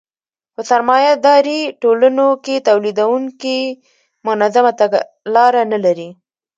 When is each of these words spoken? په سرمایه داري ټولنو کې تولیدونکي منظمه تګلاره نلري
په 0.53 0.61
سرمایه 0.69 1.13
داري 1.25 1.61
ټولنو 1.81 2.27
کې 2.43 2.55
تولیدونکي 2.67 3.59
منظمه 4.27 4.71
تګلاره 4.81 5.61
نلري 5.71 6.09